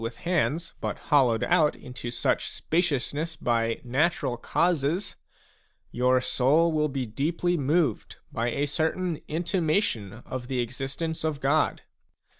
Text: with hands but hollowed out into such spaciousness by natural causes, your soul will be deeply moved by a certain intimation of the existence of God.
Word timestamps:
with 0.03 0.17
hands 0.25 0.73
but 0.81 0.97
hollowed 0.97 1.43
out 1.43 1.75
into 1.75 2.09
such 2.09 2.49
spaciousness 2.49 3.35
by 3.35 3.79
natural 3.83 4.35
causes, 4.35 5.15
your 5.91 6.19
soul 6.19 6.71
will 6.71 6.89
be 6.89 7.05
deeply 7.05 7.55
moved 7.55 8.15
by 8.31 8.47
a 8.49 8.65
certain 8.65 9.21
intimation 9.27 10.11
of 10.25 10.47
the 10.47 10.57
existence 10.59 11.23
of 11.23 11.39
God. 11.39 11.83